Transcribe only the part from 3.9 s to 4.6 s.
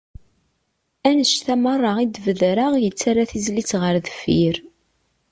deffir.